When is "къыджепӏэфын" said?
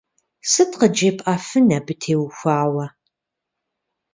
0.79-1.67